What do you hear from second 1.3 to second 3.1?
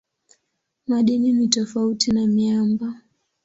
ni tofauti na miamba.